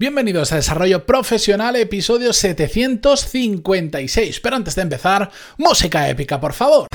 [0.00, 4.40] Bienvenidos a Desarrollo Profesional, episodio 756.
[4.40, 6.86] Pero antes de empezar, música épica, por favor.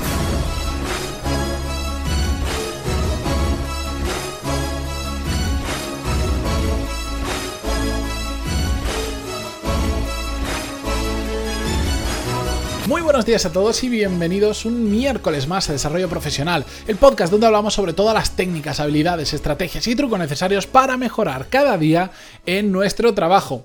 [13.26, 17.48] Buenos días a todos y bienvenidos un miércoles más a Desarrollo Profesional, el podcast donde
[17.48, 22.12] hablamos sobre todas las técnicas, habilidades, estrategias y trucos necesarios para mejorar cada día
[22.46, 23.64] en nuestro trabajo.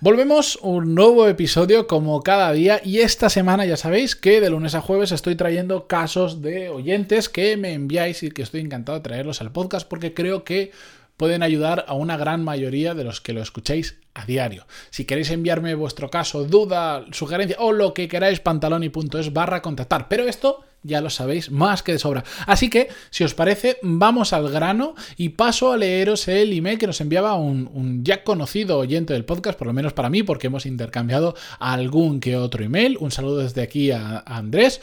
[0.00, 4.76] Volvemos un nuevo episodio como cada día y esta semana ya sabéis que de lunes
[4.76, 9.02] a jueves estoy trayendo casos de oyentes que me enviáis y que estoy encantado de
[9.02, 10.70] traerlos al podcast porque creo que
[11.16, 14.66] pueden ayudar a una gran mayoría de los que lo escuchéis a diario.
[14.90, 20.08] Si queréis enviarme vuestro caso, duda, sugerencia o lo que queráis, pantaloni.es barra contactar.
[20.08, 22.24] Pero esto ya lo sabéis más que de sobra.
[22.46, 26.86] Así que, si os parece, vamos al grano y paso a leeros el email que
[26.86, 30.66] nos enviaba un, ya conocido oyente del podcast, por lo menos para mí, porque hemos
[30.66, 32.98] intercambiado algún que otro email.
[33.00, 34.80] Un saludo desde aquí a Andrés.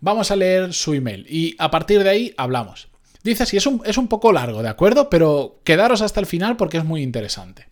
[0.00, 2.93] Vamos a leer su email y a partir de ahí hablamos.
[3.24, 5.08] Dice así, es un, es un poco largo, ¿de acuerdo?
[5.08, 7.68] Pero quedaros hasta el final porque es muy interesante.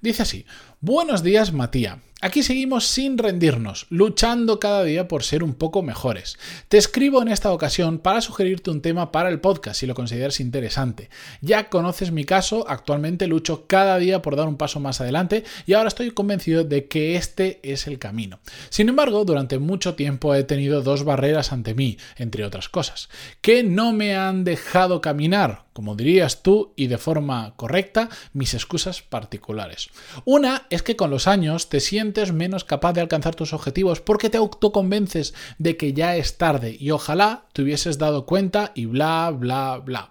[0.00, 0.46] Dice así,
[0.80, 1.98] buenos días Matías.
[2.26, 6.36] Aquí seguimos sin rendirnos, luchando cada día por ser un poco mejores.
[6.66, 10.40] Te escribo en esta ocasión para sugerirte un tema para el podcast si lo consideras
[10.40, 11.08] interesante.
[11.40, 15.74] Ya conoces mi caso, actualmente lucho cada día por dar un paso más adelante y
[15.74, 18.40] ahora estoy convencido de que este es el camino.
[18.70, 23.08] Sin embargo, durante mucho tiempo he tenido dos barreras ante mí, entre otras cosas,
[23.40, 29.02] que no me han dejado caminar, como dirías tú y de forma correcta, mis excusas
[29.02, 29.90] particulares.
[30.24, 34.30] Una es que con los años te sientes menos capaz de alcanzar tus objetivos porque
[34.30, 39.30] te autoconvences de que ya es tarde y ojalá te hubieses dado cuenta y bla,
[39.30, 40.10] bla, bla.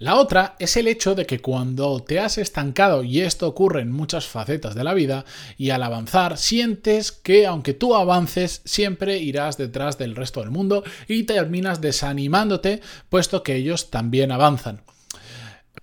[0.00, 3.92] La otra es el hecho de que cuando te has estancado, y esto ocurre en
[3.92, 5.26] muchas facetas de la vida,
[5.58, 10.84] y al avanzar sientes que aunque tú avances, siempre irás detrás del resto del mundo
[11.06, 12.80] y terminas desanimándote,
[13.10, 14.80] puesto que ellos también avanzan.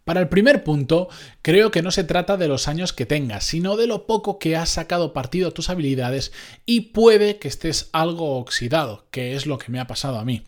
[0.08, 1.10] Para el primer punto,
[1.42, 4.56] creo que no se trata de los años que tengas, sino de lo poco que
[4.56, 6.32] has sacado partido a tus habilidades
[6.66, 10.44] y puede que estés algo oxidado, que es lo que me ha pasado a mí.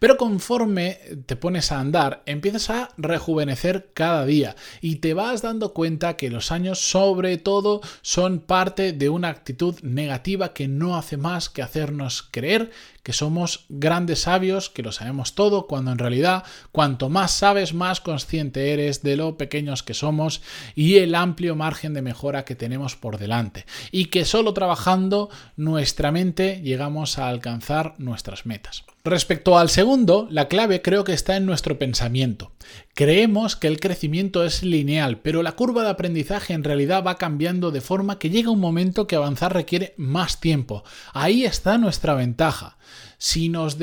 [0.00, 5.74] Pero conforme te pones a andar, empiezas a rejuvenecer cada día y te vas dando
[5.74, 11.16] cuenta que los años sobre todo son parte de una actitud negativa que no hace
[11.18, 12.72] más que hacernos creer
[13.04, 16.42] que somos grandes sabios, que lo sabemos todo, cuando en realidad
[16.72, 20.42] cuanto más sabes, más consciente eres de lo pequeños que somos
[20.74, 23.66] y el amplio margen de mejora que tenemos por delante.
[23.92, 28.84] Y que solo trabajando nuestra mente llegamos a alcanzar nuestras metas.
[29.04, 32.52] Respecto al segundo, la clave creo que está en nuestro pensamiento.
[32.94, 37.70] Creemos que el crecimiento es lineal, pero la curva de aprendizaje en realidad va cambiando
[37.70, 40.84] de forma que llega un momento que avanzar requiere más tiempo.
[41.12, 42.78] Ahí está nuestra ventaja.
[43.24, 43.78] Si nos,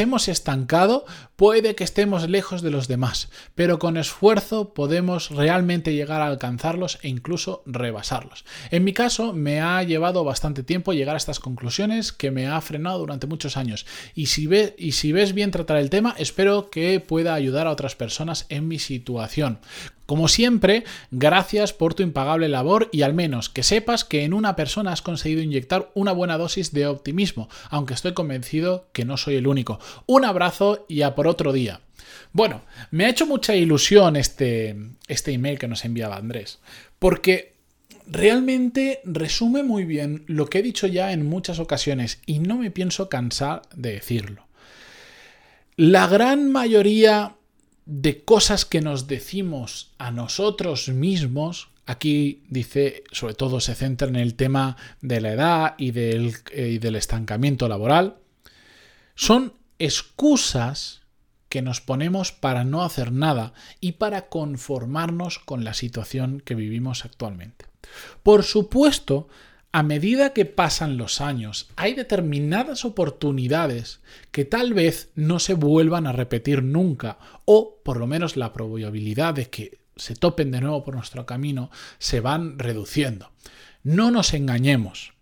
[0.00, 1.04] hemos estancado,
[1.36, 6.98] puede que estemos lejos de los demás, pero con esfuerzo podemos realmente llegar a alcanzarlos
[7.02, 8.46] e incluso rebasarlos.
[8.70, 12.58] En mi caso, me ha llevado bastante tiempo llegar a estas conclusiones que me ha
[12.62, 13.84] frenado durante muchos años.
[14.14, 17.72] Y si, ve, y si ves bien tratar el tema, espero que pueda ayudar a
[17.72, 19.58] otras personas en mi situación.
[20.08, 24.56] Como siempre, gracias por tu impagable labor y al menos que sepas que en una
[24.56, 29.36] persona has conseguido inyectar una buena dosis de optimismo, aunque estoy convencido que no soy
[29.36, 29.78] el único.
[30.06, 31.80] Un abrazo y a por otro día.
[32.32, 36.60] Bueno, me ha hecho mucha ilusión este, este email que nos enviaba Andrés,
[36.98, 37.54] porque
[38.06, 42.70] realmente resume muy bien lo que he dicho ya en muchas ocasiones y no me
[42.70, 44.46] pienso cansar de decirlo.
[45.76, 47.36] La gran mayoría
[47.86, 54.16] de cosas que nos decimos a nosotros mismos, aquí dice, sobre todo se centra en
[54.16, 58.16] el tema de la edad y del, eh, y del estancamiento laboral,
[59.18, 61.02] son excusas
[61.48, 67.04] que nos ponemos para no hacer nada y para conformarnos con la situación que vivimos
[67.04, 67.64] actualmente.
[68.22, 69.26] Por supuesto,
[69.72, 73.98] a medida que pasan los años, hay determinadas oportunidades
[74.30, 79.34] que tal vez no se vuelvan a repetir nunca, o por lo menos la probabilidad
[79.34, 83.32] de que se topen de nuevo por nuestro camino se van reduciendo.
[83.82, 85.17] No nos engañemos.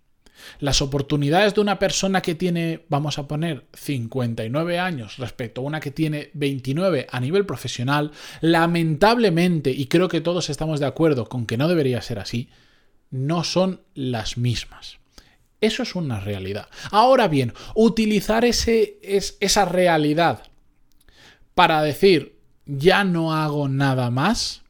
[0.61, 5.81] Las oportunidades de una persona que tiene, vamos a poner, 59 años respecto a una
[5.81, 11.47] que tiene 29 a nivel profesional, lamentablemente, y creo que todos estamos de acuerdo con
[11.47, 12.49] que no debería ser así,
[13.11, 14.99] no son las mismas.
[15.61, 16.69] Eso es una realidad.
[16.91, 20.43] Ahora bien, utilizar ese, es, esa realidad
[21.55, 22.37] para decir
[22.67, 24.63] ya no hago nada más,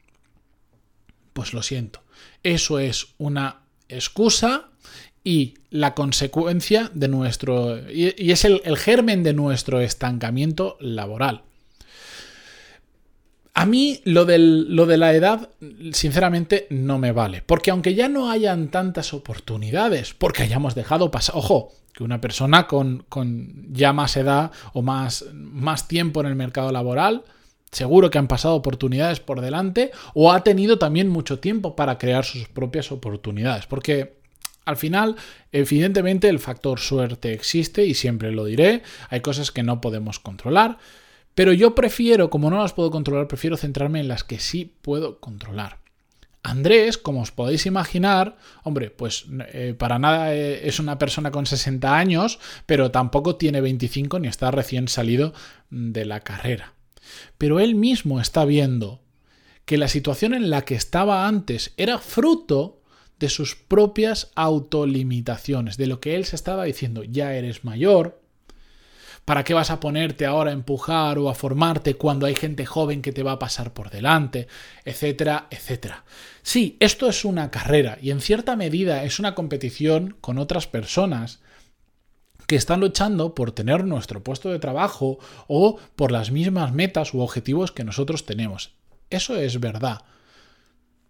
[1.32, 2.02] pues lo siento.
[2.42, 4.70] eso es una excusa
[5.26, 7.78] y la consecuencia de nuestro.
[7.90, 11.42] y, es el, el germen de nuestro estancamiento laboral.
[13.52, 15.48] A mí lo, lo, de la edad,
[15.90, 17.42] sinceramente, no me vale.
[17.44, 21.34] Porque aunque ya no hayan tantas oportunidades, porque hayamos dejado pasar.
[21.36, 26.36] Ojo, que una persona con, con, ya más edad o más, más tiempo en el
[26.36, 27.24] mercado laboral,
[27.72, 32.24] seguro que han pasado oportunidades por delante o ha tenido también mucho tiempo para crear
[32.24, 33.66] sus propias oportunidades.
[33.66, 34.15] Porque
[34.66, 35.16] al final,
[35.52, 38.82] evidentemente, el factor suerte existe y siempre lo diré.
[39.08, 40.78] Hay cosas que no podemos controlar.
[41.36, 45.20] Pero yo prefiero, como no las puedo controlar, prefiero centrarme en las que sí puedo
[45.20, 45.78] controlar.
[46.42, 51.46] Andrés, como os podéis imaginar, hombre, pues eh, para nada eh, es una persona con
[51.46, 55.32] 60 años, pero tampoco tiene 25 ni está recién salido
[55.70, 56.72] de la carrera.
[57.38, 59.00] Pero él mismo está viendo
[59.64, 62.80] que la situación en la que estaba antes era fruto
[63.18, 68.20] de sus propias autolimitaciones, de lo que él se estaba diciendo, ya eres mayor,
[69.26, 73.02] ¿Para qué vas a ponerte ahora a empujar o a formarte cuando hay gente joven
[73.02, 74.46] que te va a pasar por delante?
[74.84, 76.04] Etcétera, etcétera.
[76.44, 81.40] Sí, esto es una carrera y en cierta medida es una competición con otras personas
[82.46, 85.18] que están luchando por tener nuestro puesto de trabajo
[85.48, 88.76] o por las mismas metas u objetivos que nosotros tenemos.
[89.10, 90.02] Eso es verdad.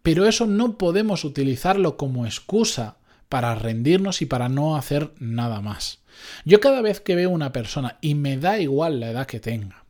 [0.06, 2.98] Pero eso no podemos utilizarlo como excusa
[3.28, 5.98] para rendirnos y para no hacer nada más.
[6.44, 9.84] Yo cada vez que veo una persona, y me da igual la edad que tenga,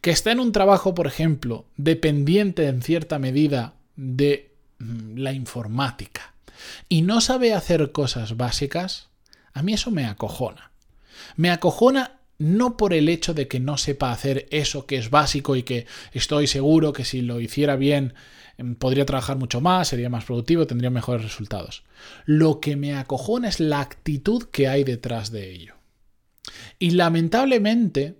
[0.00, 4.50] que está en un trabajo, por ejemplo, dependiente en cierta medida de
[4.80, 6.34] mm, la informática,
[6.88, 9.10] y no sabe hacer cosas básicas,
[9.52, 10.72] a mí eso me acojona.
[11.36, 15.54] Me acojona no por el hecho de que no sepa hacer eso que es básico
[15.54, 18.14] y que estoy seguro que si lo hiciera bien
[18.78, 21.84] podría trabajar mucho más, sería más productivo, tendría mejores resultados.
[22.24, 25.74] Lo que me acojona es la actitud que hay detrás de ello.
[26.78, 28.16] Y lamentablemente,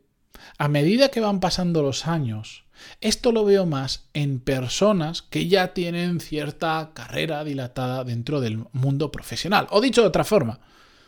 [0.58, 2.64] a medida que van pasando los años,
[3.00, 9.12] esto lo veo más en personas que ya tienen cierta carrera dilatada dentro del mundo
[9.12, 9.66] profesional.
[9.70, 10.60] O dicho de otra forma,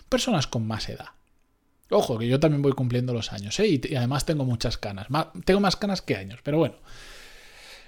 [0.08, 1.08] personas con más edad.
[1.90, 3.68] Ojo, que yo también voy cumpliendo los años, ¿eh?
[3.68, 5.06] y, además tengo muchas canas.
[5.44, 6.76] tengo más canas que años, pero bueno.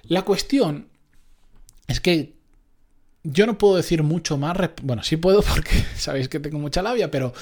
[0.02, 0.88] La cuestión
[1.88, 2.34] es que
[3.22, 4.56] yo no puedo decir mucho más.
[4.82, 7.32] Bueno, sí puedo porque sabéis que tengo mucha labia, pero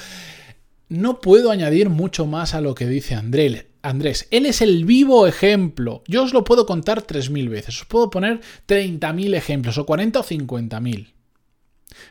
[0.89, 3.67] no puedo añadir mucho más a lo que dice Andrés.
[3.83, 6.05] Andrés, él es el vivo ejemplo.
[6.07, 7.81] Yo os lo puedo contar 3.000 veces.
[7.81, 11.13] Os puedo poner 30.000 ejemplos, o 40 o 50.000.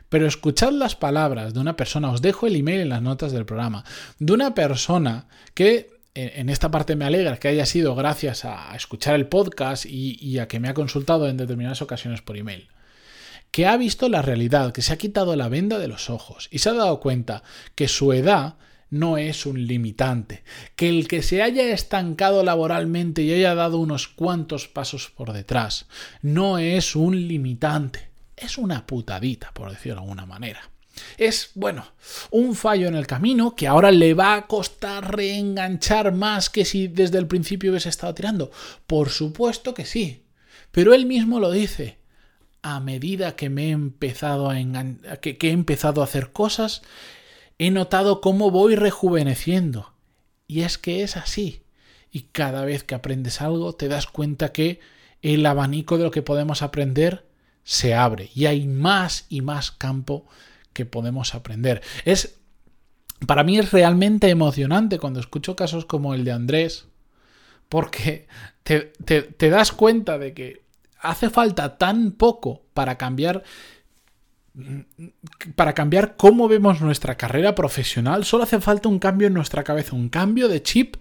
[0.09, 3.45] Pero escuchad las palabras de una persona, os dejo el email en las notas del
[3.45, 3.85] programa,
[4.19, 9.15] de una persona que en esta parte me alegra que haya sido gracias a escuchar
[9.15, 12.67] el podcast y, a que me ha consultado en determinadas ocasiones por email
[13.51, 16.59] que ha visto la realidad, que se ha quitado la venda de los ojos y
[16.59, 17.43] se ha dado cuenta
[17.75, 18.55] que su edad
[18.89, 20.43] no es un limitante,
[20.77, 25.87] que el que se haya estancado laboralmente y haya dado unos cuantos pasos por detrás
[26.21, 30.71] no es un limitante, es una putadita, por decirlo de alguna manera.
[31.17, 31.85] Es, bueno,
[32.29, 36.87] un fallo en el camino que ahora le va a costar reenganchar más que si
[36.87, 38.51] desde el principio hubiese estado tirando.
[38.87, 40.23] Por supuesto que sí.
[40.71, 41.99] Pero él mismo lo dice.
[42.63, 44.55] A medida que he empezado a
[45.19, 46.83] que he empezado a hacer cosas,
[47.57, 49.93] he notado cómo voy rejuveneciendo.
[50.47, 51.63] Y es que es así.
[52.11, 54.79] Y cada vez que aprendes algo, te das cuenta que
[55.21, 57.25] el abanico de lo que podemos aprender
[57.63, 60.25] se abre y hay más y más campo
[60.73, 61.81] que podemos aprender.
[62.05, 62.41] Es
[63.25, 66.87] para mí es realmente emocionante cuando escucho casos como el de Andrés,
[67.69, 68.27] porque
[68.63, 70.63] te, das cuenta de que
[70.99, 73.43] hace falta tan poco para cambiar
[75.55, 79.95] para cambiar cómo vemos nuestra carrera profesional, solo hace falta un cambio en nuestra cabeza,
[79.95, 80.97] un cambio de chip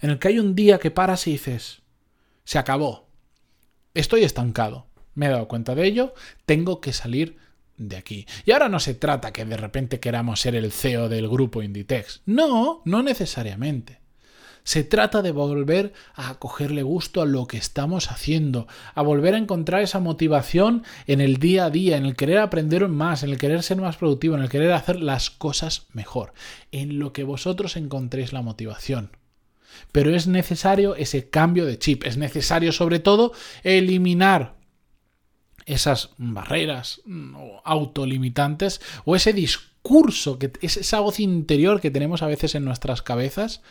[0.00, 1.82] en el que hay un día que paras y dices,
[2.42, 3.06] se acabó,
[3.94, 6.12] estoy estancado, me he dado cuenta de ello,
[6.44, 7.38] tengo que salir
[7.88, 8.26] de aquí.
[8.44, 12.22] Y ahora no se trata que de repente queramos ser el CEO del grupo Inditex.
[12.26, 14.02] No, no necesariamente.
[14.64, 19.38] Se trata de volver a cogerle gusto a lo que estamos haciendo, a volver a
[19.38, 23.38] encontrar esa motivación en el día a día, en el querer aprender más, en el
[23.38, 26.32] querer ser más productivo, en el querer hacer las cosas mejor,
[26.70, 29.10] en lo que vosotros encontréis la motivación.
[29.90, 33.32] Pero es necesario ese cambio de chip, es necesario sobre todo
[33.64, 34.61] eliminar
[35.66, 42.22] esas barreras mm, autolimitantes o ese discurso discurso, que es esa voz interior que tenemos
[42.22, 43.62] a veces en nuestras cabezas,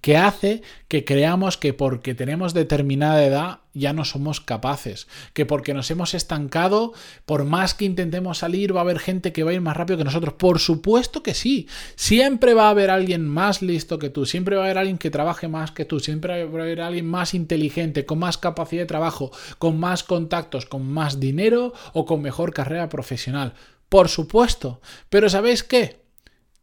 [0.00, 5.72] que hace que creamos que porque tenemos determinada edad ya no somos capaces, que porque
[5.72, 6.92] nos hemos estancado,
[7.24, 9.98] por más que intentemos salir, va a haber gente que va a ir más rápido
[9.98, 10.34] que nosotros.
[10.34, 14.62] Por supuesto que sí, siempre va a haber alguien más listo que tú, siempre va
[14.62, 18.04] a haber alguien que trabaje más que tú, siempre va a haber alguien más inteligente,
[18.04, 22.88] con más capacidad de trabajo, con más contactos, con más dinero o con mejor carrera
[22.88, 23.54] profesional.
[23.92, 24.80] Por supuesto,
[25.10, 26.02] pero ¿sabéis qué?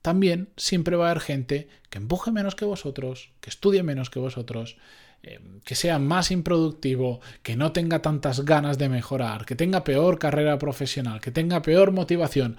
[0.02, 4.20] también siempre va a haber gente que empuje menos que vosotros, que estudie menos que
[4.20, 4.78] vosotros,
[5.24, 10.18] eh, que sea más improductivo, que no tenga tantas ganas de mejorar, que tenga peor
[10.18, 12.58] carrera profesional, que tenga peor motivación.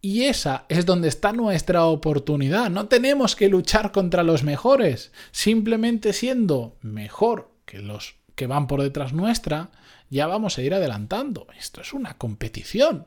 [0.00, 2.70] Y esa es donde está nuestra oportunidad.
[2.70, 5.12] No tenemos que luchar contra los mejores.
[5.32, 9.70] Simplemente siendo mejor que los que van por detrás nuestra,
[10.10, 11.46] ya vamos a ir adelantando.
[11.58, 13.06] Esto es una competición.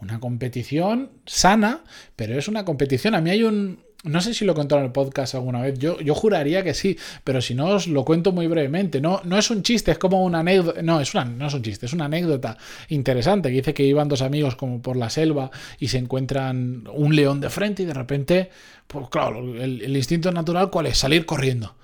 [0.00, 1.82] Una competición sana,
[2.16, 3.14] pero es una competición.
[3.14, 5.78] A mí hay un, no sé si lo he contado en el podcast alguna vez.
[5.78, 9.00] Yo, yo juraría que sí, pero si no os lo cuento muy brevemente.
[9.00, 10.82] No, no es un chiste, es como una anécdota.
[10.82, 12.56] No, es una, no es un chiste, es una anécdota
[12.88, 13.48] interesante.
[13.48, 17.40] Que dice que iban dos amigos como por la selva y se encuentran un león
[17.40, 18.50] de frente y de repente,
[18.86, 20.98] pues claro, el, el instinto natural, ¿cuál es?
[20.98, 21.74] Salir corriendo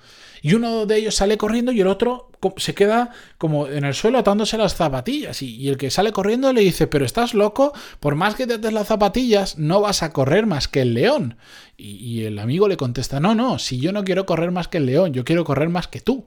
[0.43, 4.17] y uno de ellos sale corriendo y el otro se queda como en el suelo
[4.17, 7.71] atándose las zapatillas y, el que sale corriendo le dice, pero estás loco,
[8.01, 11.37] por más que te ates las zapatillas, no vas a correr más que el león.
[11.77, 14.85] Y, el amigo le contesta, no, no, si yo no quiero correr más que el
[14.85, 16.25] león, yo quiero correr más que tú.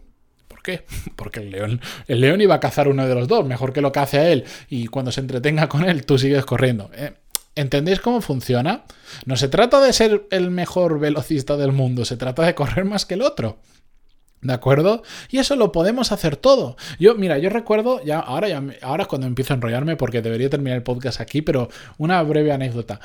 [0.49, 0.87] ¿Por qué?
[1.17, 3.93] Porque el león, el león iba a cazar uno de los dos, mejor que lo
[3.93, 6.91] cace a él y cuando se entretenga con él tú sigues corriendo.
[6.95, 7.13] ¿eh?
[7.55, 8.85] ¿Entendéis cómo funciona?
[9.27, 13.05] No se trata de ser el mejor velocista del mundo, se trata de correr más
[13.05, 13.59] que el otro.
[14.43, 15.03] ¿De acuerdo?
[15.31, 16.77] Y eso lo podemos hacer todo.
[17.01, 20.51] Yo, mira, yo recuerdo, ya ahora, ya, ahora es cuando empiezo a enrollarme porque debería
[20.51, 23.01] terminar el podcast aquí, pero una breve anécdota.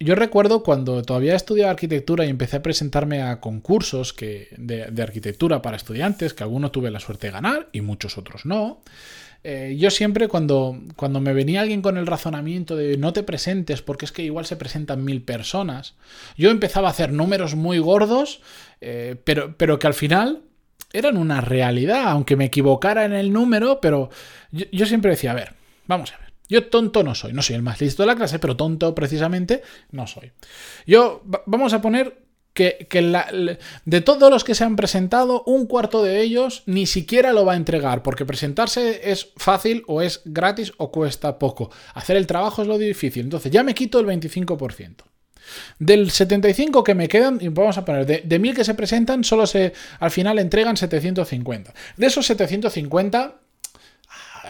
[0.00, 5.60] Yo recuerdo cuando todavía estudiaba arquitectura y empecé a presentarme a concursos que, de, arquitectura
[5.60, 8.80] para estudiantes, que algunos tuve la suerte de ganar y muchos otros no.
[9.42, 13.82] Eh, yo siempre cuando, cuando me venía alguien con el razonamiento de no te presentes
[13.82, 15.94] porque es que igual se presentan mil personas,
[16.36, 18.40] yo empezaba a hacer números muy gordos,
[18.80, 20.42] eh, pero, pero que al final
[20.92, 24.10] eran una realidad, aunque me equivocara en el número, pero
[24.50, 25.54] yo, siempre decía, a ver,
[25.86, 26.28] vamos a ver.
[26.48, 29.62] Yo tonto no soy, no soy el más listo de la clase, pero tonto precisamente
[29.90, 30.32] no soy.
[30.86, 36.22] Yo, vamos a poner que, de todos los que se han presentado, un cuarto de
[36.22, 40.90] ellos ni siquiera lo va a entregar, porque presentarse es fácil o es gratis o
[40.90, 41.70] cuesta poco.
[41.94, 43.24] Hacer el trabajo es lo difícil.
[43.24, 45.04] Entonces ya me quito el 25%.
[45.78, 49.24] Del 75 que me quedan, y vamos a poner, de, de 1000 que se presentan,
[49.24, 51.74] solo se al final entregan 750.
[51.96, 53.34] De esos 750,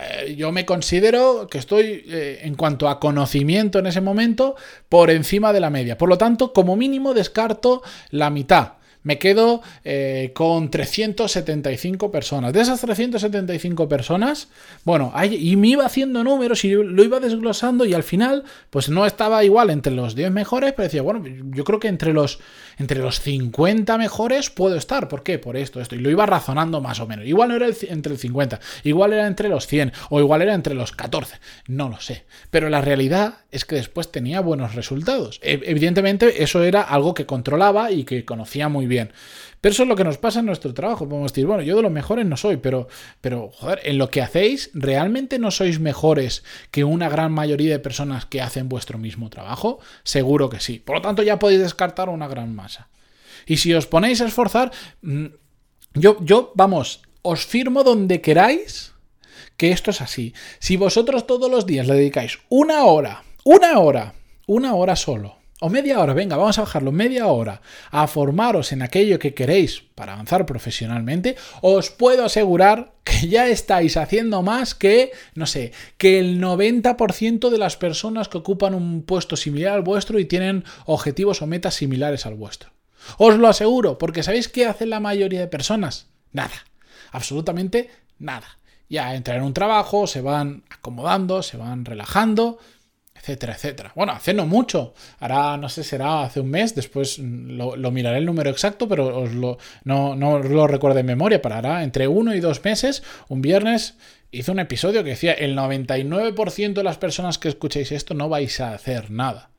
[0.00, 4.56] eh, yo me considero que estoy, eh, en cuanto a conocimiento en ese momento,
[4.88, 5.98] por encima de la media.
[5.98, 12.52] Por lo tanto, como mínimo descarto la mitad me quedo eh, con 375 personas.
[12.52, 14.48] De esas 375 personas,
[14.84, 19.06] bueno, y me iba haciendo números y lo iba desglosando y al final, pues no
[19.06, 22.38] estaba igual entre los 10 mejores, pero decía, bueno, yo creo que entre los,
[22.78, 25.08] entre los 50 mejores puedo estar.
[25.08, 25.38] ¿Por qué?
[25.38, 25.94] Por esto, esto.
[25.94, 27.26] Y lo iba razonando más o menos.
[27.26, 30.74] Igual no era entre el 50, igual era entre los 100 o igual era entre
[30.74, 31.36] los 14.
[31.66, 32.24] No lo sé.
[32.50, 35.40] Pero la realidad es que después tenía buenos resultados.
[35.42, 38.97] Evidentemente, eso era algo que controlaba y que conocía muy bien.
[39.60, 41.08] Pero eso es lo que nos pasa en nuestro trabajo.
[41.08, 42.88] Podemos decir, bueno, yo de los mejores no soy, pero,
[43.20, 47.78] pero, joder, en lo que hacéis, ¿realmente no sois mejores que una gran mayoría de
[47.78, 49.80] personas que hacen vuestro mismo trabajo?
[50.04, 50.78] Seguro que sí.
[50.78, 52.88] Por lo tanto, ya podéis descartar una gran masa.
[53.46, 54.70] Y si os ponéis a esforzar,
[55.02, 55.26] mm,
[55.94, 58.92] yo, yo, vamos, os firmo donde queráis
[59.56, 60.34] que esto es así.
[60.60, 64.14] Si vosotros todos los días le dedicáis una hora, una hora,
[64.46, 67.60] una hora solo o media hora, venga, vamos a bajarlo, media hora,
[67.90, 73.96] a formaros en aquello que queréis para avanzar profesionalmente, os puedo asegurar que ya estáis
[73.96, 79.36] haciendo más que, no sé, que el 90% de las personas que ocupan un puesto
[79.36, 82.70] similar al vuestro y tienen objetivos o metas similares al vuestro.
[83.16, 86.06] Os lo aseguro, porque ¿sabéis qué hacen la mayoría de personas?
[86.32, 86.54] Nada,
[87.10, 88.58] absolutamente nada.
[88.88, 92.58] Ya entran en un trabajo, se van acomodando, se van relajando,
[93.18, 93.92] etcétera, etcétera.
[93.94, 98.26] Bueno, hace no mucho, ahora no sé, será hace un mes, después lo, miraré el
[98.26, 99.58] número exacto, pero os no,
[100.14, 103.96] no lo recuerdo en memoria, para ahora entre uno y dos meses, un viernes
[104.30, 108.60] hice un episodio que decía el 99% de las personas que escuchéis esto no vais
[108.60, 109.50] a hacer nada.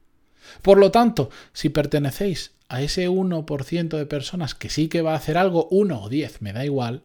[0.62, 5.18] Por lo tanto, si pertenecéis a ese 1% de personas que sí que va a
[5.18, 7.04] hacer algo, 1 o 10, me da igual,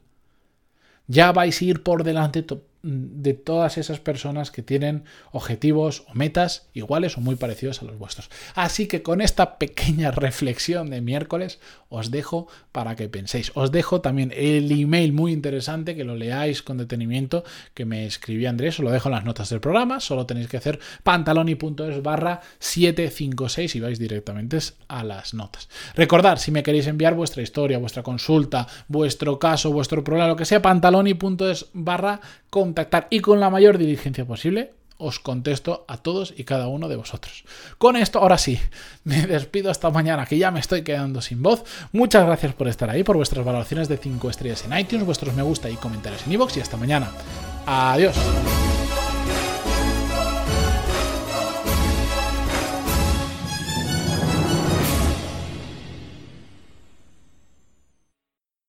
[1.07, 2.45] ya vais a ir por delante
[2.85, 7.99] de todas esas personas que tienen objetivos o metas iguales o muy parecidos a los
[7.99, 8.31] vuestros.
[8.55, 13.51] Así que con esta pequeña reflexión de miércoles os dejo para que penséis.
[13.55, 18.51] Os dejo también el email muy interesante que lo leáis con detenimiento que me escribió
[18.51, 22.41] Andrés, os lo dejo en las notas del programa, solo tenéis que hacer pantaloni.es barra
[22.59, 24.45] 756 y vais directamente
[24.89, 25.69] a las notas.
[25.95, 30.45] Recordad, si me queréis enviar vuestra historia, vuestra consulta, vuestro caso, vuestro problema, lo que
[30.45, 32.21] sea, pantaloni.es barra
[32.55, 36.95] contactar y con la mayor diligencia posible os contesto a todos y cada uno de
[36.95, 37.45] vosotros.
[37.79, 38.61] Con esto, ahora sí,
[39.05, 41.65] me despido hasta mañana, que ya me estoy quedando sin voz.
[41.91, 45.43] Muchas gracias por estar ahí, por vuestras valoraciones de 5 estrellas en iTunes, vuestros me
[45.43, 47.11] gusta y comentarios en iVoox y hasta mañana.
[47.67, 48.15] Adiós.